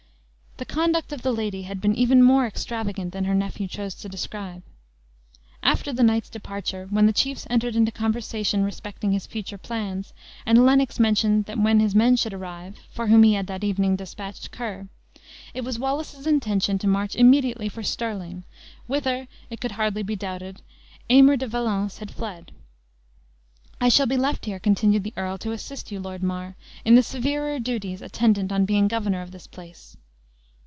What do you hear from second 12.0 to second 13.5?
should arrive (for whom he had